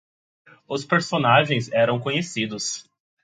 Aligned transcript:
Os 0.67 0.83
personagens 0.83 1.71
eram 1.71 1.99
conhecidos. 1.99 2.89